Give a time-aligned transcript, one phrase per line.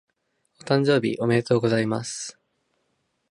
[0.63, 2.39] お誕生日おめでとうございます。